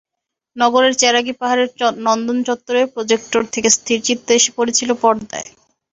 [0.55, 1.69] নগরের চেরাগি পাহাড়ের
[2.05, 5.49] নন্দন চত্বরে প্রোজেক্টর থেকে স্থিরচিত্র এসে পড়ছিল পর্দায়।